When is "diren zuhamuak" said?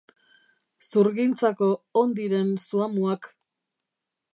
2.21-3.33